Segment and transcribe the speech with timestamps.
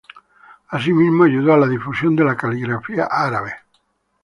[0.69, 3.53] Asimismo, ayudó a la difusión de la caligrafía árabe.